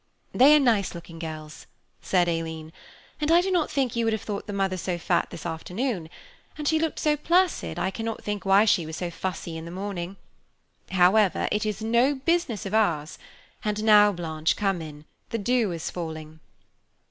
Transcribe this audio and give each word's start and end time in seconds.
"They 0.33 0.55
are 0.55 0.59
nice 0.59 0.95
looking 0.95 1.19
girls," 1.19 1.67
said 2.01 2.27
Aileen, 2.27 2.73
"and 3.19 3.29
I 3.31 3.39
do 3.39 3.51
not 3.51 3.69
think 3.69 3.95
you 3.95 4.03
would 4.03 4.13
have 4.13 4.23
thought 4.23 4.47
the 4.47 4.51
mother 4.51 4.75
so 4.75 4.97
fat 4.97 5.27
this 5.29 5.45
afternoon; 5.45 6.09
and 6.57 6.67
she 6.67 6.79
looked 6.79 6.97
so 6.97 7.15
placid, 7.15 7.77
I 7.77 7.91
cannot 7.91 8.23
think 8.23 8.43
why 8.43 8.65
she 8.65 8.87
was 8.87 8.95
so 8.97 9.11
fussy 9.11 9.57
in 9.57 9.65
the 9.65 9.69
morning; 9.69 10.17
however, 10.89 11.47
it 11.51 11.67
is 11.67 11.83
no 11.83 12.15
business 12.15 12.65
of 12.65 12.73
ours, 12.73 13.19
and 13.63 13.83
now, 13.83 14.11
Blanche, 14.11 14.55
come 14.55 14.81
in, 14.81 15.05
the 15.29 15.37
dew 15.37 15.71
is 15.71 15.91
falling." 15.91 16.39